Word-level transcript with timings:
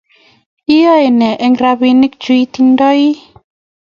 Iyae 0.75 1.07
ne 1.19 1.29
eng 1.45 1.57
rabisiek 1.63 2.13
chu 2.21 2.31
hce 2.37 2.41
itindoi? 2.45 3.03